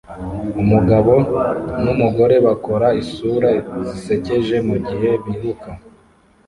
Umugabo 0.61 1.13
numugore 1.83 2.35
bakora 2.45 2.87
isura 3.01 3.49
zisekeje 3.85 4.55
mugihe 4.67 5.09
biruka 5.23 5.69